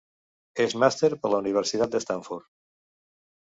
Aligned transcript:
És 0.63 0.73
màster 0.83 1.09
per 1.25 1.31
la 1.33 1.41
Universitat 1.43 1.93
de 1.97 2.03
Stanford. 2.07 2.49